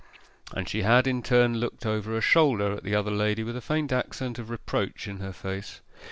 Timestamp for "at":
2.71-2.81